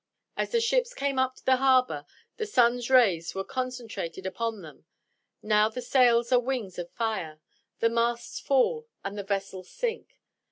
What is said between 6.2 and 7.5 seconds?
are wings of fire;